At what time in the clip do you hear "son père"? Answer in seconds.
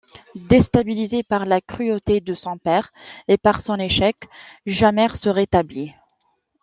2.33-2.91